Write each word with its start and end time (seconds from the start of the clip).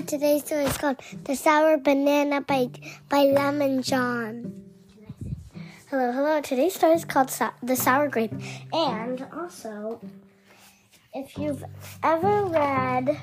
Today's 0.00 0.42
story 0.42 0.64
is 0.64 0.78
called 0.78 0.96
The 1.24 1.36
Sour 1.36 1.76
Banana 1.76 2.40
by, 2.40 2.70
by 3.10 3.24
Lemon 3.24 3.82
John. 3.82 4.64
Hello, 5.90 6.10
hello. 6.12 6.40
Today's 6.40 6.74
story 6.74 6.94
is 6.94 7.04
called 7.04 7.30
The 7.62 7.76
Sour 7.76 8.08
Grape. 8.08 8.32
And 8.72 9.26
also, 9.36 10.00
if 11.12 11.36
you've 11.36 11.62
ever 12.02 12.44
read 12.44 13.18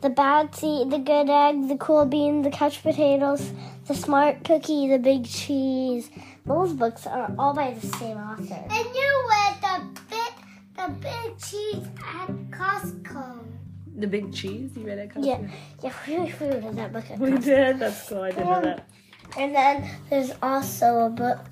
The 0.00 0.10
Bad 0.10 0.52
Seed, 0.52 0.90
The 0.90 0.98
Good 0.98 1.30
Egg, 1.30 1.68
The 1.68 1.76
Cool 1.76 2.06
Bean, 2.06 2.42
The 2.42 2.50
Couch 2.50 2.82
Potatoes, 2.82 3.52
The 3.86 3.94
Smart 3.94 4.42
Cookie, 4.42 4.88
The 4.88 4.98
Big 4.98 5.26
Cheese, 5.26 6.10
those 6.44 6.72
books 6.72 7.06
are 7.06 7.32
all 7.38 7.54
by 7.54 7.72
the 7.72 7.86
same 7.86 8.16
author. 8.16 8.64
And 8.68 8.94
you 8.94 9.28
read 9.30 9.54
the 9.62 10.02
big, 10.10 10.32
the 10.76 10.88
big 11.00 11.38
cheese 11.38 11.86
at 12.04 12.28
Costco. 12.50 13.49
The 14.00 14.06
big 14.06 14.32
cheese 14.32 14.70
you 14.76 14.86
read 14.86 14.98
at 14.98 15.10
Costco? 15.10 15.26
Yeah, 15.26 15.40
yeah, 15.82 15.92
we, 16.40 16.46
we 16.46 16.54
read 16.56 16.76
that 16.76 16.92
book. 16.92 17.04
We 17.18 17.36
did. 17.38 17.78
That's 17.78 18.08
cool. 18.08 18.22
I 18.22 18.30
didn't 18.30 18.46
know 18.46 18.60
that. 18.62 18.88
And 19.38 19.54
then 19.54 19.88
there's 20.08 20.32
also 20.42 21.06
a 21.06 21.10
book 21.10 21.44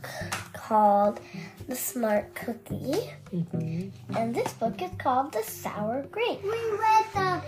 called 0.53 1.21
The 1.69 1.77
Smart 1.77 2.35
Cookie. 2.35 3.11
And 4.17 4.35
this 4.35 4.53
book 4.55 4.81
is 4.83 4.91
called 4.99 5.33
The 5.33 5.43
Sour 5.43 6.03
Grape. 6.11 6.43
We 6.43 6.49
read 6.51 7.05
the 7.15 7.43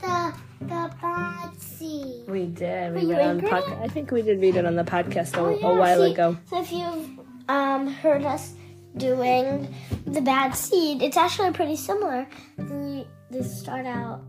the 0.00 0.34
the 0.60 0.90
bad 1.00 1.50
seed. 1.60 2.26
We 2.28 2.46
did. 2.46 2.94
We 2.94 3.06
Were 3.06 3.12
you 3.12 3.16
read 3.16 3.20
on 3.28 3.30
angry? 3.36 3.48
podcast. 3.50 3.82
I 3.82 3.88
think 3.88 4.10
we 4.10 4.22
did 4.22 4.40
read 4.40 4.56
it 4.56 4.66
on 4.66 4.74
the 4.74 4.84
podcast 4.84 5.36
a, 5.36 5.40
Oh, 5.40 5.72
a 5.72 5.76
while 5.78 6.04
see, 6.04 6.12
ago. 6.12 6.36
So 6.50 6.60
if 6.60 6.72
you've 6.72 7.20
um, 7.48 7.86
heard 7.86 8.24
us 8.24 8.54
doing 8.96 9.72
The 10.06 10.20
Bad 10.20 10.52
Seed, 10.54 11.00
it's 11.02 11.16
actually 11.16 11.52
pretty 11.52 11.76
similar. 11.76 12.26
They, 12.58 13.06
they 13.30 13.42
start 13.42 13.86
out 13.86 14.22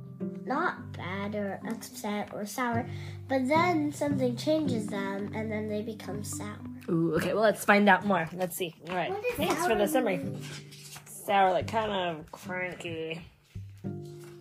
not 0.45 0.93
bad 0.93 1.35
or 1.35 1.59
upset 1.69 2.29
or 2.33 2.45
sour, 2.45 2.87
but 3.27 3.47
then 3.47 3.91
something 3.91 4.35
changes 4.35 4.87
them 4.87 5.31
and 5.35 5.51
then 5.51 5.67
they 5.69 5.81
become 5.81 6.23
sour. 6.23 6.57
Ooh, 6.89 7.15
okay. 7.15 7.33
Well, 7.33 7.43
let's 7.43 7.65
find 7.65 7.87
out 7.89 8.05
more. 8.05 8.27
Let's 8.33 8.55
see. 8.55 8.73
All 8.89 8.95
right. 8.95 9.13
Thanks 9.35 9.65
for 9.65 9.75
the 9.75 9.87
summary. 9.87 10.21
Sour, 11.05 11.51
like 11.51 11.67
kind 11.67 11.91
of 11.91 12.31
cranky, 12.31 13.21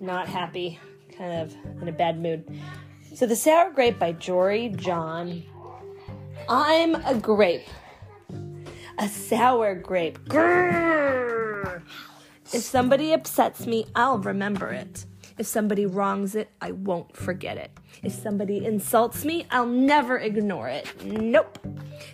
not 0.01 0.29
happy, 0.29 0.79
kind 1.17 1.41
of 1.43 1.57
in 1.83 1.89
a 1.89 1.93
bad 1.93 2.21
mood. 2.21 2.45
So, 3.15 3.27
The 3.27 3.35
Sour 3.35 3.71
Grape 3.71 3.99
by 3.99 4.13
Jory 4.13 4.69
John. 4.69 5.43
I'm 6.49 6.95
a 6.95 7.15
grape. 7.15 7.67
A 8.99 9.09
sour 9.09 9.75
grape. 9.75 10.19
Grrr. 10.27 11.83
If 12.53 12.63
somebody 12.63 13.13
upsets 13.13 13.67
me, 13.67 13.87
I'll 13.97 14.19
remember 14.19 14.69
it. 14.69 15.07
If 15.39 15.47
somebody 15.47 15.85
wrongs 15.85 16.35
it, 16.35 16.51
I 16.61 16.73
won't 16.73 17.15
forget 17.15 17.59
it. 17.59 17.71
If 18.03 18.13
somebody 18.13 18.65
insults 18.65 19.25
me, 19.25 19.47
I'll 19.51 19.67
never 19.67 20.19
ignore 20.19 20.69
it. 20.69 21.05
Nope. 21.05 21.59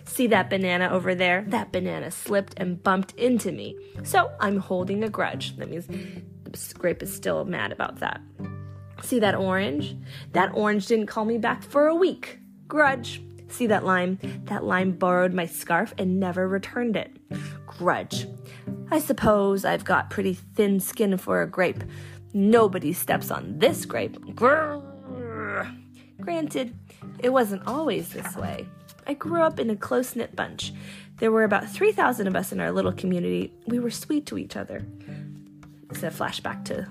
See 0.03 0.27
that 0.27 0.49
banana 0.49 0.89
over 0.89 1.15
there? 1.15 1.45
That 1.47 1.71
banana 1.71 2.11
slipped 2.11 2.53
and 2.57 2.83
bumped 2.83 3.13
into 3.13 3.51
me. 3.51 3.77
So 4.03 4.31
I'm 4.39 4.57
holding 4.57 5.03
a 5.03 5.09
grudge. 5.09 5.55
That 5.57 5.69
means 5.69 5.87
grape 6.73 7.01
is 7.01 7.13
still 7.13 7.45
mad 7.45 7.71
about 7.71 7.99
that. 7.99 8.21
See 9.01 9.19
that 9.19 9.35
orange? 9.35 9.95
That 10.33 10.51
orange 10.53 10.87
didn't 10.87 11.07
call 11.07 11.25
me 11.25 11.37
back 11.37 11.63
for 11.63 11.87
a 11.87 11.95
week. 11.95 12.39
Grudge. 12.67 13.21
See 13.47 13.67
that 13.67 13.85
lime? 13.85 14.19
That 14.45 14.63
lime 14.63 14.93
borrowed 14.93 15.33
my 15.33 15.45
scarf 15.45 15.93
and 15.97 16.19
never 16.19 16.47
returned 16.47 16.95
it. 16.95 17.11
Grudge. 17.67 18.27
I 18.91 18.99
suppose 18.99 19.65
I've 19.65 19.85
got 19.85 20.09
pretty 20.09 20.33
thin 20.33 20.79
skin 20.79 21.17
for 21.17 21.41
a 21.41 21.47
grape. 21.47 21.83
Nobody 22.33 22.93
steps 22.93 23.31
on 23.31 23.59
this 23.59 23.85
grape. 23.85 24.19
Grrr. 24.35 25.77
Granted, 26.19 26.75
it 27.19 27.29
wasn't 27.29 27.65
always 27.67 28.09
this 28.09 28.35
way. 28.35 28.67
I 29.05 29.13
grew 29.13 29.41
up 29.41 29.59
in 29.59 29.69
a 29.69 29.75
close 29.75 30.15
knit 30.15 30.35
bunch. 30.35 30.73
There 31.17 31.31
were 31.31 31.43
about 31.43 31.69
3,000 31.69 32.27
of 32.27 32.35
us 32.35 32.51
in 32.51 32.59
our 32.59 32.71
little 32.71 32.93
community. 32.93 33.53
We 33.67 33.79
were 33.79 33.91
sweet 33.91 34.25
to 34.27 34.37
each 34.37 34.55
other. 34.55 34.85
It's 35.89 36.03
a 36.03 36.09
flashback 36.09 36.65
to 36.65 36.87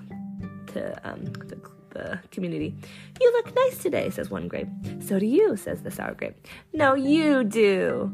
to 0.73 1.09
um, 1.09 1.25
the, 1.25 1.59
the 1.91 2.19
community. 2.31 2.75
You 3.21 3.31
look 3.31 3.55
nice 3.55 3.77
today, 3.77 4.09
says 4.09 4.29
one 4.29 4.47
grape. 4.47 4.67
So 4.99 5.19
do 5.19 5.25
you, 5.25 5.55
says 5.55 5.83
the 5.83 5.91
sour 5.91 6.13
grape. 6.13 6.35
No, 6.73 6.93
you 6.95 7.43
do. 7.43 8.11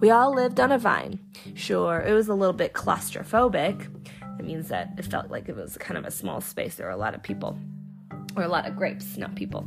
We 0.00 0.10
all 0.10 0.34
lived 0.34 0.60
on 0.60 0.72
a 0.72 0.78
vine. 0.78 1.18
Sure, 1.54 2.00
it 2.00 2.12
was 2.12 2.28
a 2.28 2.34
little 2.34 2.54
bit 2.54 2.72
claustrophobic. 2.72 3.88
It 4.38 4.44
means 4.44 4.68
that 4.68 4.94
it 4.98 5.04
felt 5.04 5.30
like 5.30 5.48
it 5.48 5.56
was 5.56 5.76
kind 5.78 5.98
of 5.98 6.04
a 6.04 6.10
small 6.10 6.40
space. 6.40 6.76
There 6.76 6.86
were 6.86 6.92
a 6.92 6.96
lot 6.96 7.14
of 7.14 7.22
people, 7.22 7.58
or 8.36 8.42
a 8.42 8.48
lot 8.48 8.66
of 8.66 8.76
grapes, 8.76 9.16
not 9.16 9.34
people. 9.34 9.66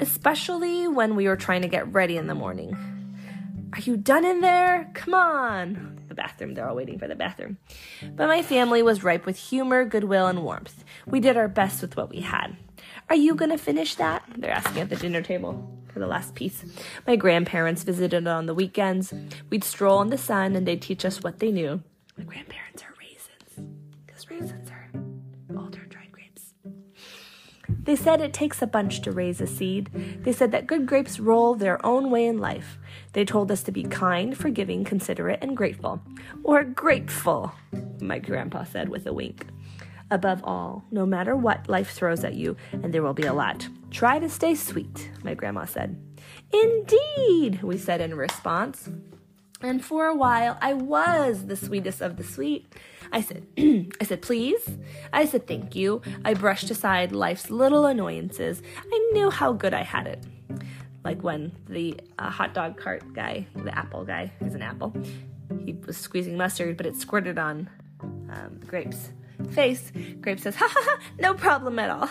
Especially 0.00 0.86
when 0.86 1.16
we 1.16 1.26
were 1.26 1.36
trying 1.36 1.62
to 1.62 1.68
get 1.68 1.92
ready 1.92 2.16
in 2.16 2.26
the 2.26 2.34
morning. 2.34 2.76
Are 3.72 3.80
you 3.80 3.96
done 3.96 4.24
in 4.24 4.40
there? 4.40 4.90
Come 4.94 5.14
on. 5.14 6.00
The 6.08 6.14
bathroom, 6.14 6.54
they're 6.54 6.68
all 6.68 6.76
waiting 6.76 6.98
for 6.98 7.06
the 7.06 7.14
bathroom. 7.14 7.58
But 8.16 8.28
my 8.28 8.42
family 8.42 8.82
was 8.82 9.04
ripe 9.04 9.26
with 9.26 9.36
humor, 9.36 9.84
goodwill, 9.84 10.26
and 10.26 10.42
warmth. 10.42 10.84
We 11.06 11.20
did 11.20 11.36
our 11.36 11.48
best 11.48 11.82
with 11.82 11.96
what 11.96 12.08
we 12.08 12.20
had. 12.20 12.56
Are 13.10 13.16
you 13.16 13.36
to 13.36 13.58
finish 13.58 13.94
that? 13.96 14.22
They're 14.36 14.50
asking 14.50 14.82
at 14.82 14.90
the 14.90 14.96
dinner 14.96 15.22
table 15.22 15.68
for 15.92 15.98
the 15.98 16.06
last 16.06 16.34
piece. 16.34 16.64
My 17.06 17.16
grandparents 17.16 17.82
visited 17.82 18.26
on 18.26 18.46
the 18.46 18.54
weekends. 18.54 19.12
We'd 19.50 19.64
stroll 19.64 20.00
in 20.02 20.10
the 20.10 20.18
sun 20.18 20.56
and 20.56 20.66
they'd 20.66 20.82
teach 20.82 21.04
us 21.04 21.22
what 21.22 21.38
they 21.38 21.50
knew. 21.50 21.82
My 22.16 22.24
grandparents 22.24 22.82
are 22.82 22.87
dried 25.88 26.12
grapes. 26.12 26.54
They 27.68 27.96
said 27.96 28.20
it 28.20 28.32
takes 28.32 28.62
a 28.62 28.66
bunch 28.66 29.00
to 29.02 29.12
raise 29.12 29.40
a 29.40 29.46
seed. 29.46 29.90
They 30.22 30.32
said 30.32 30.52
that 30.52 30.66
good 30.66 30.86
grapes 30.86 31.18
roll 31.18 31.54
their 31.54 31.84
own 31.84 32.10
way 32.10 32.26
in 32.26 32.38
life. 32.38 32.78
They 33.12 33.24
told 33.24 33.50
us 33.50 33.62
to 33.64 33.72
be 33.72 33.84
kind, 33.84 34.36
forgiving, 34.36 34.84
considerate, 34.84 35.38
and 35.42 35.56
grateful. 35.56 36.02
Or 36.44 36.64
grateful, 36.64 37.52
my 38.00 38.18
grandpa 38.18 38.64
said 38.64 38.88
with 38.88 39.06
a 39.06 39.12
wink. 39.12 39.46
Above 40.10 40.42
all, 40.44 40.84
no 40.90 41.04
matter 41.04 41.36
what 41.36 41.68
life 41.68 41.90
throws 41.90 42.24
at 42.24 42.34
you, 42.34 42.56
and 42.72 42.92
there 42.92 43.02
will 43.02 43.14
be 43.14 43.26
a 43.26 43.32
lot, 43.32 43.68
try 43.90 44.18
to 44.18 44.28
stay 44.28 44.54
sweet, 44.54 45.10
my 45.22 45.34
grandma 45.34 45.64
said. 45.66 46.00
Indeed, 46.50 47.62
we 47.62 47.76
said 47.76 48.00
in 48.00 48.14
response. 48.14 48.88
And 49.60 49.84
for 49.84 50.06
a 50.06 50.14
while, 50.14 50.56
I 50.60 50.74
was 50.74 51.46
the 51.46 51.56
sweetest 51.56 52.00
of 52.00 52.16
the 52.16 52.24
sweet. 52.24 52.72
I 53.10 53.20
said, 53.20 53.46
I 53.58 54.04
said, 54.04 54.22
please. 54.22 54.68
I 55.12 55.26
said, 55.26 55.46
thank 55.46 55.74
you. 55.74 56.02
I 56.24 56.34
brushed 56.34 56.70
aside 56.70 57.12
life's 57.12 57.50
little 57.50 57.86
annoyances. 57.86 58.62
I 58.92 59.10
knew 59.12 59.30
how 59.30 59.52
good 59.52 59.74
I 59.74 59.82
had 59.82 60.06
it. 60.06 60.24
Like 61.04 61.22
when 61.22 61.52
the 61.68 61.98
uh, 62.18 62.30
hot 62.30 62.54
dog 62.54 62.76
cart 62.76 63.12
guy, 63.14 63.46
the 63.54 63.76
apple 63.76 64.04
guy, 64.04 64.32
he's 64.40 64.54
an 64.54 64.62
apple, 64.62 64.94
he 65.64 65.72
was 65.86 65.96
squeezing 65.96 66.36
mustard, 66.36 66.76
but 66.76 66.86
it 66.86 66.96
squirted 66.96 67.38
on 67.38 67.68
um, 68.30 68.60
Grape's 68.66 69.10
face. 69.52 69.90
Grape 70.20 70.40
says, 70.40 70.54
ha 70.54 70.68
ha 70.68 70.80
ha, 70.84 71.00
no 71.18 71.34
problem 71.34 71.78
at 71.78 71.90
all. 71.90 72.10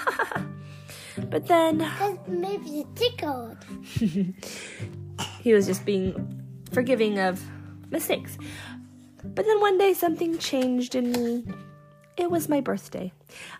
but 1.29 1.47
then 1.47 1.79
Cause 1.79 2.17
maybe 2.27 2.81
it 2.81 2.95
tickled. 2.95 3.57
he 5.41 5.53
was 5.53 5.67
just 5.67 5.85
being 5.85 6.36
forgiving 6.67 7.19
of 7.19 7.41
mistakes. 7.91 8.37
But 9.23 9.45
then 9.45 9.59
one 9.59 9.77
day 9.77 9.93
something 9.93 10.37
changed 10.37 10.95
in 10.95 11.11
me. 11.11 11.43
It 12.17 12.31
was 12.31 12.49
my 12.49 12.61
birthday. 12.61 13.13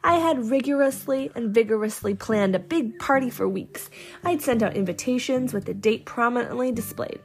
I 0.03 0.15
had 0.15 0.49
rigorously 0.49 1.31
and 1.35 1.53
vigorously 1.53 2.15
planned 2.15 2.55
a 2.55 2.59
big 2.59 2.97
party 2.97 3.29
for 3.29 3.47
weeks. 3.47 3.89
I'd 4.23 4.41
sent 4.41 4.63
out 4.63 4.75
invitations 4.75 5.53
with 5.53 5.65
the 5.65 5.75
date 5.75 6.05
prominently 6.05 6.71
displayed. 6.71 7.19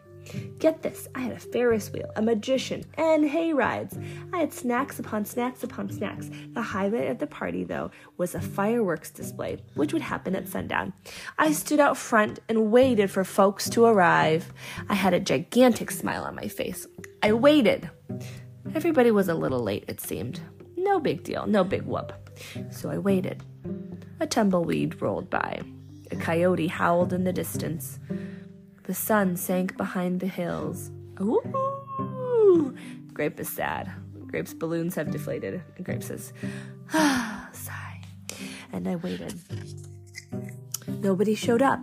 Get 0.59 0.83
this, 0.83 1.09
I 1.15 1.21
had 1.21 1.33
a 1.33 1.39
Ferris 1.39 1.91
wheel, 1.91 2.11
a 2.17 2.23
magician, 2.23 2.85
and 2.95 3.29
hay 3.29 3.53
rides. 3.53 3.99
I 4.33 4.39
had 4.39 4.53
snacks 4.53 4.99
upon 4.99 5.25
snacks 5.25 5.63
upon 5.63 5.91
snacks. 5.91 6.31
The 6.53 6.63
highlight 6.63 7.11
of 7.11 7.19
the 7.19 7.27
party, 7.27 7.65
though, 7.65 7.91
was 8.17 8.35
a 8.35 8.41
fireworks 8.41 9.11
display, 9.11 9.59
which 9.75 9.93
would 9.93 10.03
happen 10.03 10.37
at 10.37 10.49
sundown. 10.49 10.93
I 11.39 11.53
stood 11.53 11.81
out 11.81 11.97
front 11.97 12.39
and 12.49 12.71
waited 12.71 13.11
for 13.11 13.25
folks 13.25 13.69
to 13.71 13.85
arrive. 13.85 14.53
I 14.89 14.95
had 14.95 15.15
a 15.15 15.21
gigantic 15.21 15.91
smile 15.91 16.25
on 16.25 16.35
my 16.35 16.49
face. 16.49 16.87
I 17.23 17.33
waited. 17.33 17.91
Everybody 18.75 19.11
was 19.11 19.29
a 19.29 19.35
little 19.35 19.61
late, 19.61 19.85
it 19.89 20.01
seemed. 20.01 20.41
No 20.77 21.01
big 21.01 21.25
deal, 21.25 21.47
no 21.47 21.65
big 21.65 21.83
whoop. 21.83 22.13
So 22.71 22.91
I 22.91 22.99
waited. 22.99 23.43
A 24.21 24.27
tumbleweed 24.27 25.01
rolled 25.03 25.29
by. 25.31 25.61
A 26.11 26.17
coyote 26.17 26.69
howled 26.69 27.13
in 27.13 27.25
the 27.25 27.33
distance. 27.33 27.99
The 28.85 28.95
sun 28.95 29.37
sank 29.37 29.77
behind 29.77 30.21
the 30.21 30.27
hills. 30.27 30.91
Ooh! 31.21 32.77
Grape 33.13 33.39
is 33.39 33.49
sad. 33.49 33.93
Grape's 34.27 34.55
balloons 34.55 34.95
have 34.97 35.11
deflated. 35.11 35.63
And 35.77 35.85
Grape 35.85 36.03
says, 36.03 36.33
ah, 36.93 37.49
sigh. 37.53 38.01
And 38.73 38.89
I 38.89 38.97
waited. 38.97 39.39
Nobody 40.89 41.35
showed 41.35 41.63
up. 41.63 41.81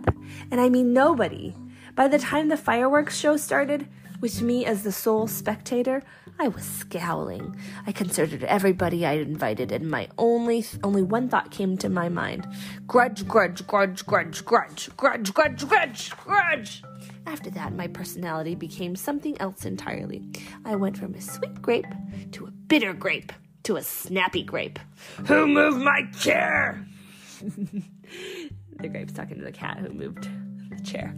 And 0.50 0.60
I 0.60 0.68
mean 0.68 0.92
nobody. 0.92 1.54
By 1.94 2.08
the 2.08 2.18
time 2.18 2.48
the 2.48 2.56
fireworks 2.56 3.16
show 3.16 3.36
started, 3.36 3.88
with 4.20 4.42
me 4.42 4.64
as 4.64 4.82
the 4.82 4.92
sole 4.92 5.26
spectator, 5.26 6.02
I 6.38 6.48
was 6.48 6.64
scowling. 6.64 7.56
I 7.86 7.92
considered 7.92 8.44
everybody 8.44 9.04
I'd 9.04 9.20
invited, 9.20 9.72
and 9.72 9.90
my 9.90 10.08
only 10.18 10.64
only 10.82 11.02
one 11.02 11.28
thought 11.28 11.50
came 11.50 11.76
to 11.78 11.88
my 11.88 12.08
mind: 12.08 12.46
grudge, 12.86 13.26
grudge, 13.26 13.66
grudge, 13.66 14.04
grudge, 14.06 14.44
grudge, 14.44 14.96
grudge, 14.96 15.34
grudge, 15.34 15.68
grudge, 15.68 16.10
grudge. 16.16 16.82
After 17.26 17.50
that, 17.50 17.74
my 17.74 17.86
personality 17.86 18.54
became 18.54 18.96
something 18.96 19.40
else 19.40 19.64
entirely. 19.64 20.22
I 20.64 20.76
went 20.76 20.96
from 20.96 21.14
a 21.14 21.20
sweet 21.20 21.60
grape 21.60 21.86
to 22.32 22.46
a 22.46 22.50
bitter 22.50 22.92
grape 22.92 23.32
to 23.64 23.76
a 23.76 23.82
snappy 23.82 24.42
grape. 24.42 24.78
Who 25.26 25.46
moved 25.46 25.78
my 25.84 26.02
chair? 26.18 26.86
the 27.40 28.88
grape's 28.88 29.12
talking 29.12 29.38
to 29.38 29.44
the 29.44 29.52
cat 29.52 29.78
who 29.78 29.90
moved 29.90 30.28
the 30.70 30.82
chair. 30.82 31.14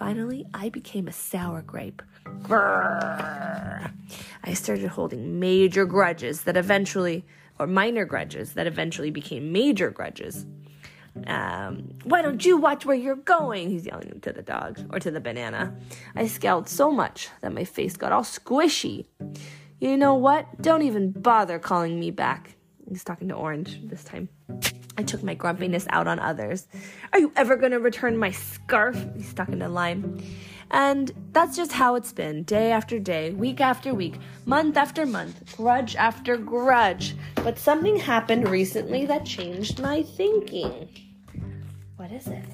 Finally, 0.00 0.46
I 0.54 0.70
became 0.70 1.06
a 1.08 1.12
sour 1.12 1.60
grape. 1.60 2.00
Grrr. 2.24 3.92
I 4.42 4.54
started 4.54 4.88
holding 4.88 5.38
major 5.38 5.84
grudges 5.84 6.44
that 6.44 6.56
eventually, 6.56 7.26
or 7.58 7.66
minor 7.66 8.06
grudges 8.06 8.54
that 8.54 8.66
eventually 8.66 9.10
became 9.10 9.52
major 9.52 9.90
grudges. 9.90 10.46
Um, 11.26 11.90
why 12.04 12.22
don't 12.22 12.42
you 12.42 12.56
watch 12.56 12.86
where 12.86 12.96
you're 12.96 13.14
going? 13.14 13.68
He's 13.68 13.84
yelling 13.84 14.20
to 14.22 14.32
the 14.32 14.40
dog 14.40 14.80
or 14.90 15.00
to 15.00 15.10
the 15.10 15.20
banana. 15.20 15.76
I 16.16 16.28
scowled 16.28 16.66
so 16.66 16.90
much 16.90 17.28
that 17.42 17.52
my 17.52 17.64
face 17.64 17.98
got 17.98 18.10
all 18.10 18.22
squishy. 18.22 19.04
You 19.80 19.98
know 19.98 20.14
what? 20.14 20.62
Don't 20.62 20.82
even 20.82 21.12
bother 21.12 21.58
calling 21.58 22.00
me 22.00 22.10
back. 22.10 22.56
He's 22.88 23.04
talking 23.04 23.28
to 23.28 23.34
Orange 23.34 23.78
this 23.84 24.02
time. 24.02 24.30
I 25.00 25.02
took 25.02 25.22
my 25.22 25.32
grumpiness 25.32 25.86
out 25.88 26.06
on 26.06 26.18
others. 26.18 26.68
Are 27.14 27.18
you 27.18 27.32
ever 27.34 27.56
going 27.56 27.72
to 27.72 27.80
return 27.80 28.18
my 28.18 28.32
scarf? 28.32 29.02
He's 29.16 29.30
stuck 29.30 29.48
in 29.48 29.60
to 29.60 29.68
line. 29.70 30.22
And 30.70 31.10
that's 31.32 31.56
just 31.56 31.72
how 31.72 31.94
it's 31.94 32.12
been 32.12 32.42
day 32.42 32.70
after 32.70 32.98
day, 32.98 33.30
week 33.30 33.62
after 33.62 33.94
week, 33.94 34.16
month 34.44 34.76
after 34.76 35.06
month, 35.06 35.56
grudge 35.56 35.96
after 35.96 36.36
grudge. 36.36 37.16
But 37.36 37.58
something 37.58 37.96
happened 37.96 38.46
recently 38.50 39.06
that 39.06 39.24
changed 39.24 39.80
my 39.80 40.02
thinking. 40.02 40.90
What 41.96 42.12
is 42.12 42.28
it? 42.28 42.44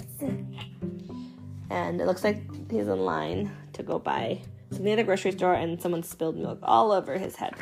And 1.69 2.01
it 2.01 2.07
looks 2.07 2.23
like 2.23 2.71
he's 2.71 2.87
in 2.87 3.01
line 3.01 3.51
to 3.73 3.83
go 3.83 3.99
buy 3.99 4.41
something 4.71 4.93
at 4.93 4.97
the 4.97 5.03
grocery 5.03 5.33
store, 5.33 5.55
and 5.55 5.83
someone 5.83 6.05
spilled 6.05 6.37
milk 6.37 6.61
all 6.63 6.93
over 6.93 7.19
his 7.19 7.35
head. 7.35 7.55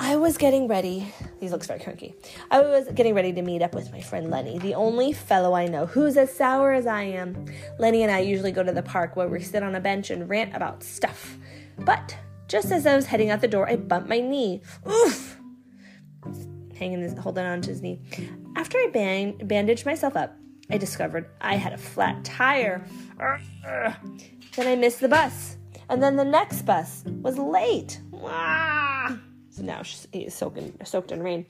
I 0.00 0.16
was 0.16 0.36
getting 0.36 0.66
ready. 0.66 1.14
He 1.44 1.50
looks 1.50 1.66
very 1.66 1.78
cranky. 1.78 2.14
I 2.50 2.60
was 2.62 2.88
getting 2.94 3.14
ready 3.14 3.30
to 3.34 3.42
meet 3.42 3.60
up 3.60 3.74
with 3.74 3.92
my 3.92 4.00
friend 4.00 4.30
Lenny, 4.30 4.58
the 4.58 4.74
only 4.74 5.12
fellow 5.12 5.52
I 5.52 5.66
know 5.66 5.84
who's 5.84 6.16
as 6.16 6.34
sour 6.34 6.72
as 6.72 6.86
I 6.86 7.02
am. 7.02 7.44
Lenny 7.78 8.02
and 8.02 8.10
I 8.10 8.20
usually 8.20 8.50
go 8.50 8.62
to 8.62 8.72
the 8.72 8.82
park 8.82 9.14
where 9.14 9.28
we 9.28 9.42
sit 9.42 9.62
on 9.62 9.74
a 9.74 9.80
bench 9.80 10.08
and 10.08 10.26
rant 10.26 10.56
about 10.56 10.82
stuff. 10.82 11.36
But 11.80 12.16
just 12.48 12.72
as 12.72 12.86
I 12.86 12.96
was 12.96 13.04
heading 13.04 13.28
out 13.28 13.42
the 13.42 13.48
door, 13.48 13.68
I 13.68 13.76
bumped 13.76 14.08
my 14.08 14.20
knee. 14.20 14.62
Oof! 14.90 15.38
Hanging 16.78 17.02
his, 17.02 17.12
holding 17.18 17.44
on 17.44 17.60
to 17.60 17.68
his 17.68 17.82
knee. 17.82 18.00
After 18.56 18.78
I 18.78 18.88
band- 18.90 19.46
bandaged 19.46 19.84
myself 19.84 20.16
up, 20.16 20.34
I 20.70 20.78
discovered 20.78 21.28
I 21.42 21.56
had 21.56 21.74
a 21.74 21.78
flat 21.78 22.24
tire. 22.24 22.86
Then 24.56 24.66
I 24.66 24.76
missed 24.76 25.00
the 25.00 25.10
bus. 25.10 25.58
And 25.90 26.02
then 26.02 26.16
the 26.16 26.24
next 26.24 26.62
bus 26.62 27.04
was 27.20 27.36
late. 27.36 28.00
So 29.54 29.62
now 29.62 29.82
he's 30.12 30.34
soaking, 30.34 30.76
soaked 30.84 31.12
in 31.12 31.22
rain. 31.22 31.46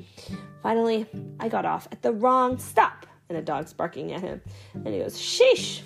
Finally, 0.62 1.06
I 1.40 1.48
got 1.48 1.64
off 1.64 1.88
at 1.90 2.02
the 2.02 2.12
wrong 2.12 2.58
stop, 2.58 3.06
and 3.30 3.38
a 3.38 3.42
dog's 3.42 3.72
barking 3.72 4.12
at 4.12 4.20
him. 4.20 4.42
And 4.74 4.88
he 4.88 4.98
goes, 4.98 5.18
Sheesh! 5.18 5.80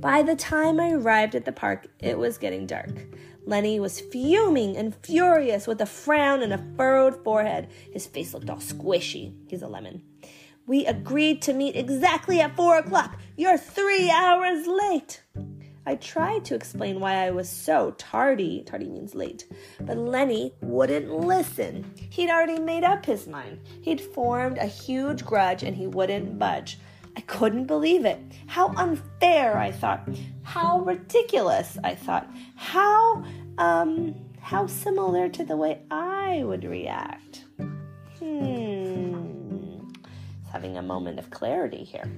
By 0.00 0.22
the 0.22 0.34
time 0.34 0.80
I 0.80 0.92
arrived 0.92 1.34
at 1.34 1.44
the 1.44 1.52
park, 1.52 1.88
it 2.00 2.16
was 2.16 2.38
getting 2.38 2.66
dark. 2.66 2.90
Lenny 3.44 3.78
was 3.78 4.00
fuming 4.00 4.78
and 4.78 4.94
furious 4.94 5.66
with 5.66 5.82
a 5.82 5.86
frown 5.86 6.42
and 6.42 6.54
a 6.54 6.64
furrowed 6.74 7.22
forehead. 7.22 7.68
His 7.92 8.06
face 8.06 8.32
looked 8.32 8.48
all 8.48 8.56
squishy. 8.56 9.34
He's 9.46 9.62
a 9.62 9.68
lemon. 9.68 10.02
We 10.66 10.86
agreed 10.86 11.42
to 11.42 11.52
meet 11.52 11.76
exactly 11.76 12.40
at 12.40 12.56
four 12.56 12.78
o'clock. 12.78 13.18
You're 13.36 13.58
three 13.58 14.10
hours 14.10 14.66
late. 14.66 15.22
I 15.88 15.94
tried 15.94 16.44
to 16.44 16.54
explain 16.54 17.00
why 17.00 17.14
I 17.14 17.30
was 17.30 17.48
so 17.48 17.92
tardy, 17.96 18.62
tardy 18.66 18.90
means 18.90 19.14
late, 19.14 19.46
but 19.80 19.96
Lenny 19.96 20.52
wouldn't 20.60 21.10
listen. 21.10 21.90
He'd 22.10 22.28
already 22.28 22.58
made 22.58 22.84
up 22.84 23.06
his 23.06 23.26
mind. 23.26 23.60
He'd 23.80 24.02
formed 24.02 24.58
a 24.58 24.66
huge 24.66 25.24
grudge 25.24 25.62
and 25.62 25.74
he 25.74 25.86
wouldn't 25.86 26.38
budge. 26.38 26.78
I 27.16 27.22
couldn't 27.22 27.64
believe 27.64 28.04
it. 28.04 28.20
How 28.48 28.68
unfair, 28.76 29.56
I 29.56 29.72
thought. 29.72 30.06
How 30.42 30.80
ridiculous, 30.80 31.78
I 31.82 31.94
thought. 31.94 32.28
How, 32.54 33.24
um, 33.56 34.14
how 34.40 34.66
similar 34.66 35.30
to 35.30 35.42
the 35.42 35.56
way 35.56 35.80
I 35.90 36.42
would 36.44 36.64
react. 36.64 37.46
Hmm. 38.18 39.88
Having 40.52 40.76
a 40.76 40.82
moment 40.82 41.18
of 41.18 41.30
clarity 41.30 41.82
here. 41.82 42.12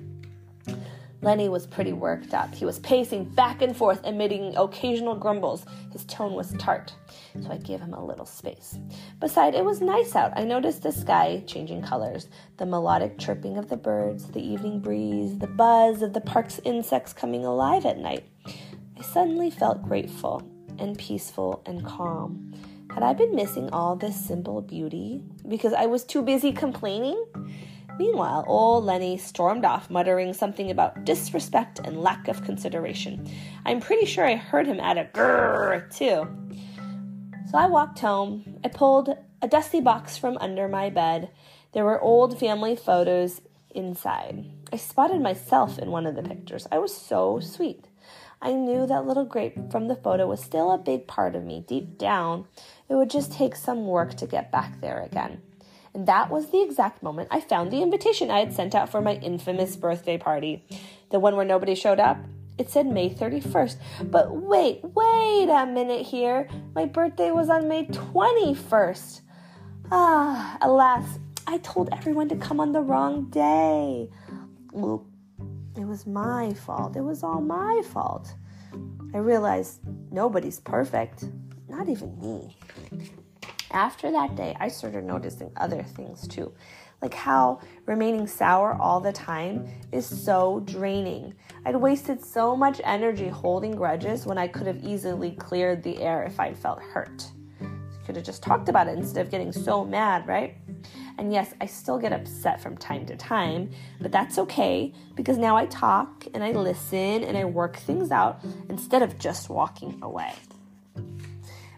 Lenny 1.22 1.50
was 1.50 1.66
pretty 1.66 1.92
worked 1.92 2.32
up. 2.32 2.54
He 2.54 2.64
was 2.64 2.78
pacing 2.78 3.24
back 3.24 3.60
and 3.60 3.76
forth, 3.76 4.04
emitting 4.04 4.56
occasional 4.56 5.14
grumbles. 5.14 5.66
His 5.92 6.04
tone 6.06 6.32
was 6.32 6.54
tart, 6.54 6.94
so 7.42 7.50
I 7.50 7.58
gave 7.58 7.80
him 7.80 7.92
a 7.92 8.04
little 8.04 8.24
space. 8.24 8.78
Besides, 9.18 9.56
it 9.56 9.64
was 9.64 9.82
nice 9.82 10.16
out. 10.16 10.32
I 10.34 10.44
noticed 10.44 10.82
the 10.82 10.92
sky 10.92 11.42
changing 11.46 11.82
colors, 11.82 12.28
the 12.56 12.64
melodic 12.64 13.18
chirping 13.18 13.58
of 13.58 13.68
the 13.68 13.76
birds, 13.76 14.28
the 14.28 14.42
evening 14.42 14.80
breeze, 14.80 15.38
the 15.38 15.46
buzz 15.46 16.00
of 16.00 16.14
the 16.14 16.22
park's 16.22 16.58
insects 16.64 17.12
coming 17.12 17.44
alive 17.44 17.84
at 17.84 17.98
night. 17.98 18.24
I 18.98 19.02
suddenly 19.02 19.50
felt 19.50 19.82
grateful 19.82 20.42
and 20.78 20.96
peaceful 20.98 21.62
and 21.66 21.84
calm. 21.84 22.54
Had 22.94 23.02
I 23.02 23.12
been 23.12 23.34
missing 23.34 23.70
all 23.70 23.94
this 23.94 24.16
simple 24.16 24.60
beauty 24.62 25.22
because 25.46 25.72
I 25.72 25.86
was 25.86 26.02
too 26.02 26.22
busy 26.22 26.50
complaining? 26.50 27.24
Meanwhile, 28.00 28.46
old 28.46 28.86
Lenny 28.86 29.18
stormed 29.18 29.66
off, 29.66 29.90
muttering 29.90 30.32
something 30.32 30.70
about 30.70 31.04
disrespect 31.04 31.80
and 31.84 32.00
lack 32.00 32.28
of 32.28 32.42
consideration. 32.42 33.30
I'm 33.66 33.78
pretty 33.78 34.06
sure 34.06 34.26
I 34.26 34.36
heard 34.36 34.66
him 34.66 34.80
add 34.80 34.96
a 34.96 35.04
grrr, 35.04 35.94
too. 35.94 36.26
So 37.50 37.58
I 37.58 37.66
walked 37.66 37.98
home. 37.98 38.58
I 38.64 38.68
pulled 38.68 39.14
a 39.42 39.48
dusty 39.48 39.82
box 39.82 40.16
from 40.16 40.38
under 40.38 40.66
my 40.66 40.88
bed. 40.88 41.28
There 41.72 41.84
were 41.84 42.00
old 42.00 42.40
family 42.40 42.74
photos 42.74 43.42
inside. 43.68 44.46
I 44.72 44.76
spotted 44.76 45.20
myself 45.20 45.78
in 45.78 45.90
one 45.90 46.06
of 46.06 46.14
the 46.14 46.22
pictures. 46.22 46.66
I 46.72 46.78
was 46.78 46.96
so 46.96 47.38
sweet. 47.38 47.84
I 48.40 48.54
knew 48.54 48.86
that 48.86 49.04
little 49.04 49.26
grape 49.26 49.70
from 49.70 49.88
the 49.88 49.94
photo 49.96 50.26
was 50.26 50.42
still 50.42 50.72
a 50.72 50.78
big 50.78 51.06
part 51.06 51.34
of 51.34 51.44
me 51.44 51.66
deep 51.68 51.98
down. 51.98 52.46
It 52.88 52.94
would 52.94 53.10
just 53.10 53.30
take 53.30 53.54
some 53.54 53.86
work 53.86 54.14
to 54.14 54.26
get 54.26 54.50
back 54.50 54.80
there 54.80 55.02
again. 55.02 55.42
And 55.94 56.06
that 56.06 56.30
was 56.30 56.50
the 56.50 56.62
exact 56.62 57.02
moment 57.02 57.28
I 57.30 57.40
found 57.40 57.70
the 57.70 57.82
invitation 57.82 58.30
I 58.30 58.40
had 58.40 58.52
sent 58.52 58.74
out 58.74 58.90
for 58.90 59.00
my 59.00 59.14
infamous 59.14 59.76
birthday 59.76 60.18
party. 60.18 60.64
The 61.10 61.18
one 61.18 61.36
where 61.36 61.44
nobody 61.44 61.74
showed 61.74 62.00
up. 62.00 62.18
It 62.58 62.68
said 62.70 62.86
May 62.86 63.10
31st. 63.10 63.76
But 64.10 64.30
wait, 64.32 64.80
wait 64.82 65.48
a 65.48 65.66
minute 65.66 66.06
here. 66.06 66.48
My 66.74 66.84
birthday 66.84 67.30
was 67.30 67.48
on 67.48 67.68
May 67.68 67.86
21st. 67.86 69.22
Ah, 69.90 70.58
alas, 70.60 71.18
I 71.46 71.58
told 71.58 71.88
everyone 71.90 72.28
to 72.28 72.36
come 72.36 72.60
on 72.60 72.72
the 72.72 72.82
wrong 72.82 73.30
day. 73.30 74.10
Well, 74.72 75.06
it 75.76 75.84
was 75.84 76.06
my 76.06 76.52
fault. 76.52 76.96
It 76.96 77.00
was 77.00 77.22
all 77.22 77.40
my 77.40 77.82
fault. 77.90 78.34
I 79.12 79.18
realized 79.18 79.80
nobody's 80.12 80.60
perfect, 80.60 81.24
not 81.68 81.88
even 81.88 82.16
me. 82.20 82.56
After 83.72 84.10
that 84.10 84.34
day, 84.34 84.56
I 84.58 84.68
started 84.68 85.04
noticing 85.04 85.52
other 85.56 85.82
things 85.82 86.26
too, 86.26 86.52
like 87.00 87.14
how 87.14 87.60
remaining 87.86 88.26
sour 88.26 88.76
all 88.80 88.98
the 89.00 89.12
time 89.12 89.68
is 89.92 90.04
so 90.04 90.60
draining. 90.64 91.34
I'd 91.64 91.76
wasted 91.76 92.24
so 92.24 92.56
much 92.56 92.80
energy 92.82 93.28
holding 93.28 93.76
grudges 93.76 94.26
when 94.26 94.38
I 94.38 94.48
could 94.48 94.66
have 94.66 94.82
easily 94.84 95.32
cleared 95.32 95.84
the 95.84 96.02
air 96.02 96.24
if 96.24 96.40
I'd 96.40 96.58
felt 96.58 96.82
hurt. 96.82 97.30
I 97.62 98.06
could 98.06 98.16
have 98.16 98.24
just 98.24 98.42
talked 98.42 98.68
about 98.68 98.88
it 98.88 98.98
instead 98.98 99.24
of 99.24 99.30
getting 99.30 99.52
so 99.52 99.84
mad, 99.84 100.26
right? 100.26 100.56
And 101.18 101.32
yes, 101.32 101.54
I 101.60 101.66
still 101.66 101.98
get 101.98 102.12
upset 102.12 102.60
from 102.60 102.76
time 102.76 103.06
to 103.06 103.16
time, 103.16 103.70
but 104.00 104.10
that's 104.10 104.36
okay 104.38 104.92
because 105.14 105.38
now 105.38 105.56
I 105.56 105.66
talk 105.66 106.26
and 106.34 106.42
I 106.42 106.50
listen 106.52 107.22
and 107.22 107.36
I 107.36 107.44
work 107.44 107.76
things 107.76 108.10
out 108.10 108.42
instead 108.68 109.02
of 109.02 109.16
just 109.16 109.48
walking 109.48 109.96
away. 110.02 110.32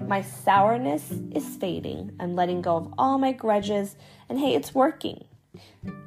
My 0.06 0.22
sourness 0.22 1.10
is 1.32 1.56
fading. 1.56 2.12
I'm 2.20 2.34
letting 2.34 2.62
go 2.62 2.76
of 2.76 2.94
all 2.98 3.18
my 3.18 3.32
grudges, 3.32 3.96
and 4.28 4.38
hey, 4.38 4.54
it's 4.54 4.74
working. 4.74 5.24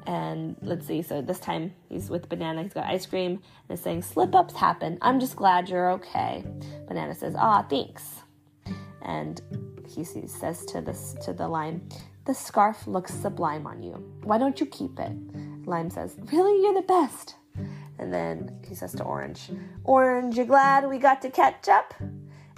And 0.06 0.56
let's 0.62 0.86
see, 0.86 1.02
so 1.02 1.22
this 1.22 1.40
time 1.40 1.72
he's 1.88 2.10
with 2.10 2.28
Banana, 2.28 2.62
he's 2.62 2.72
got 2.72 2.84
ice 2.84 3.06
cream, 3.06 3.42
and 3.68 3.78
is 3.78 3.82
saying, 3.82 4.02
Slip 4.02 4.34
ups 4.34 4.54
happen. 4.54 4.98
I'm 5.02 5.20
just 5.20 5.36
glad 5.36 5.68
you're 5.68 5.90
okay. 5.92 6.44
Banana 6.86 7.14
says, 7.14 7.34
Ah, 7.36 7.66
thanks. 7.68 8.22
And 9.02 9.40
he 9.88 10.04
says 10.04 10.64
to 10.66 10.80
this 10.80 11.14
to 11.22 11.32
the 11.32 11.48
lime, 11.48 11.88
The 12.24 12.34
scarf 12.34 12.86
looks 12.86 13.14
sublime 13.14 13.66
on 13.66 13.82
you. 13.82 13.94
Why 14.24 14.38
don't 14.38 14.58
you 14.60 14.66
keep 14.66 14.98
it? 14.98 15.12
Lime 15.66 15.90
says, 15.90 16.16
Really, 16.32 16.62
you're 16.62 16.74
the 16.74 16.86
best. 16.86 17.36
And 17.98 18.12
then 18.12 18.58
he 18.66 18.74
says 18.74 18.92
to 18.94 19.04
Orange, 19.04 19.50
Orange, 19.84 20.36
you 20.36 20.44
glad 20.44 20.88
we 20.88 20.98
got 20.98 21.22
to 21.22 21.30
catch 21.30 21.68
up? 21.68 21.94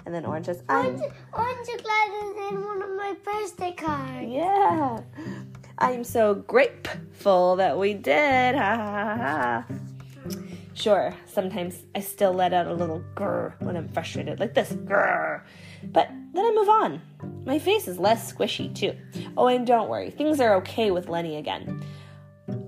And 0.09 0.15
then 0.15 0.25
Orange 0.25 0.47
says, 0.47 0.63
I'm 0.67 0.85
Orange, 0.87 1.03
orange 1.33 1.67
glad 1.83 2.09
is 2.23 2.51
in 2.51 2.65
one 2.65 2.81
of 2.81 2.89
my 2.97 3.15
birthday 3.23 3.71
cards. 3.73 4.27
yeah. 4.27 5.01
I'm 5.77 6.03
so 6.03 6.33
grateful 6.33 7.57
that 7.57 7.77
we 7.77 7.93
did. 7.93 8.55
Ha 8.55 8.75
ha 8.75 9.05
ha 9.05 9.15
ha. 9.15 9.65
Sure, 10.73 11.13
sometimes 11.27 11.83
I 11.93 11.99
still 11.99 12.33
let 12.33 12.53
out 12.53 12.65
a 12.65 12.73
little 12.73 13.03
grr 13.13 13.53
when 13.61 13.77
I'm 13.77 13.87
frustrated, 13.89 14.39
like 14.39 14.55
this 14.55 14.71
grr. 14.71 15.43
But 15.83 16.09
then 16.33 16.43
I 16.43 16.51
move 16.55 16.69
on. 16.69 17.01
My 17.45 17.59
face 17.59 17.87
is 17.87 17.99
less 17.99 18.33
squishy 18.33 18.73
too. 18.73 18.95
Oh, 19.37 19.45
and 19.45 19.67
don't 19.67 19.89
worry, 19.89 20.09
things 20.09 20.39
are 20.39 20.55
okay 20.55 20.89
with 20.89 21.07
Lenny 21.07 21.35
again. 21.35 21.85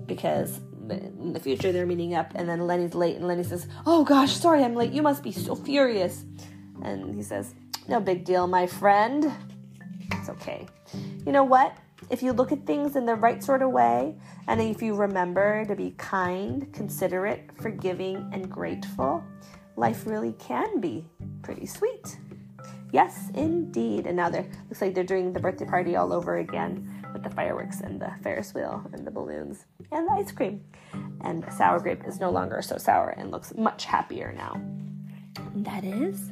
Because 0.06 0.60
in 0.88 1.32
the 1.32 1.40
future 1.40 1.72
they're 1.72 1.86
meeting 1.86 2.14
up, 2.14 2.30
and 2.36 2.48
then 2.48 2.68
Lenny's 2.68 2.94
late, 2.94 3.16
and 3.16 3.26
Lenny 3.26 3.42
says, 3.42 3.66
Oh 3.84 4.04
gosh, 4.04 4.32
sorry 4.32 4.62
I'm 4.62 4.76
late. 4.76 4.92
You 4.92 5.02
must 5.02 5.24
be 5.24 5.32
so 5.32 5.56
furious. 5.56 6.24
And 6.82 7.14
he 7.14 7.22
says, 7.22 7.54
No 7.88 8.00
big 8.00 8.24
deal, 8.24 8.46
my 8.46 8.66
friend. 8.66 9.32
It's 10.12 10.28
okay. 10.28 10.66
You 11.24 11.32
know 11.32 11.44
what? 11.44 11.76
If 12.10 12.22
you 12.22 12.32
look 12.32 12.52
at 12.52 12.66
things 12.66 12.96
in 12.96 13.06
the 13.06 13.14
right 13.14 13.42
sort 13.42 13.62
of 13.62 13.70
way, 13.70 14.16
and 14.48 14.60
if 14.60 14.82
you 14.82 14.94
remember 14.94 15.64
to 15.66 15.74
be 15.74 15.92
kind, 15.92 16.72
considerate, 16.72 17.50
forgiving, 17.60 18.28
and 18.32 18.50
grateful, 18.50 19.24
life 19.76 20.06
really 20.06 20.32
can 20.34 20.80
be 20.80 21.06
pretty 21.42 21.66
sweet. 21.66 22.18
Yes, 22.92 23.30
indeed. 23.34 24.06
And 24.06 24.16
now 24.16 24.28
they're 24.28 24.46
looks 24.68 24.82
like 24.82 24.94
they're 24.94 25.04
doing 25.04 25.32
the 25.32 25.40
birthday 25.40 25.64
party 25.64 25.96
all 25.96 26.12
over 26.12 26.36
again 26.36 27.02
with 27.12 27.22
the 27.22 27.30
fireworks 27.30 27.80
and 27.80 28.00
the 28.00 28.12
Ferris 28.22 28.52
wheel 28.52 28.84
and 28.92 29.06
the 29.06 29.10
balloons 29.10 29.64
and 29.90 30.06
the 30.06 30.12
ice 30.12 30.30
cream. 30.30 30.62
And 31.22 31.44
sour 31.52 31.80
grape 31.80 32.06
is 32.06 32.20
no 32.20 32.30
longer 32.30 32.60
so 32.60 32.76
sour 32.76 33.10
and 33.10 33.30
looks 33.30 33.54
much 33.56 33.86
happier 33.86 34.32
now. 34.36 34.60
And 35.36 35.64
that 35.64 35.84
is. 35.84 36.31